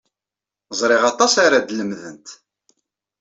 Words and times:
Ẓriɣ 0.79 1.03
aṭas 1.11 1.33
ara 1.45 1.59
d-lemdent. 1.67 2.27